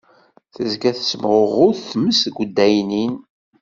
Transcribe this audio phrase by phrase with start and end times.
[0.53, 3.13] Tezga tessemɣuɣud tmes deg addaynin.